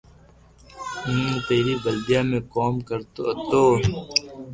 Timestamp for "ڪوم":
2.53-2.73